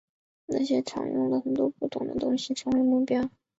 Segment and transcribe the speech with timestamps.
[0.47, 3.29] 那些场用了很多不同的东西成为目标。